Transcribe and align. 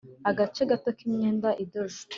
Agace 0.29 0.61
gato 0.69 0.89
kimyenda 0.99 1.49
idoze 1.63 2.01